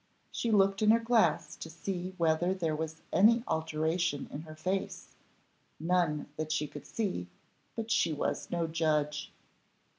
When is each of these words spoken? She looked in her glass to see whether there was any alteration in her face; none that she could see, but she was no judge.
She 0.31 0.49
looked 0.49 0.81
in 0.81 0.89
her 0.89 0.99
glass 0.99 1.55
to 1.57 1.69
see 1.69 2.15
whether 2.17 2.55
there 2.55 2.75
was 2.75 3.03
any 3.13 3.43
alteration 3.47 4.27
in 4.31 4.41
her 4.41 4.55
face; 4.55 5.09
none 5.79 6.27
that 6.37 6.51
she 6.51 6.65
could 6.67 6.87
see, 6.87 7.27
but 7.75 7.91
she 7.91 8.11
was 8.11 8.49
no 8.49 8.65
judge. 8.65 9.31